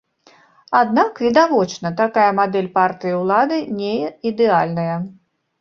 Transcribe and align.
Аднак, 0.79 1.21
відавочна, 1.25 1.91
такая 2.01 2.31
мадэль 2.39 2.71
партыі 2.79 3.15
ўлады 3.21 3.61
не 3.83 3.95
ідэальная. 4.31 4.95